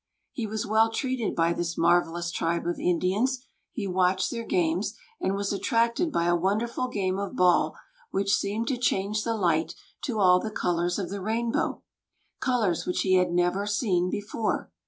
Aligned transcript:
He 0.31 0.47
was 0.47 0.65
well 0.65 0.89
treated 0.89 1.35
by 1.35 1.53
this 1.53 1.77
marvellous 1.77 2.31
tribe 2.31 2.65
of 2.65 2.79
Indians; 2.79 3.45
he 3.71 3.85
watched 3.85 4.31
their 4.31 4.43
games, 4.43 4.95
and 5.19 5.35
was 5.35 5.53
attracted 5.53 6.11
by 6.11 6.23
a 6.25 6.35
wonderful 6.35 6.87
game 6.87 7.19
of 7.19 7.35
ball 7.35 7.75
which 8.09 8.33
seemed 8.33 8.67
to 8.69 8.77
change 8.79 9.23
the 9.23 9.37
light 9.37 9.75
to 10.05 10.17
all 10.19 10.39
the 10.39 10.49
colors 10.49 10.97
of 10.97 11.11
the 11.11 11.21
rainbow, 11.21 11.83
colors 12.39 12.87
which 12.87 13.01
he 13.01 13.13
had 13.13 13.31
never 13.31 13.67
seen 13.67 14.09
before. 14.09 14.71